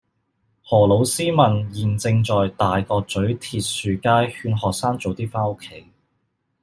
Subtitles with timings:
[0.63, 5.85] 何老師問現正在大角咀鐵樹街勸學生早啲返屋企